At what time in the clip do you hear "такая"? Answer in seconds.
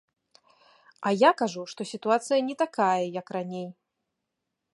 2.63-3.05